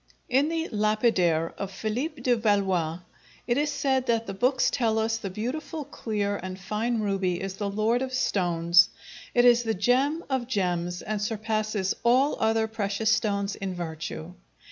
[0.29, 3.01] In the "Lapidaire" of Philippe de Valois,
[3.45, 7.57] it is said that "the books tell us the beautiful clear and fine ruby is
[7.57, 8.89] the lord of stones;
[9.35, 14.33] it is the gem of gems, and surpasses all other precious stones in virtue."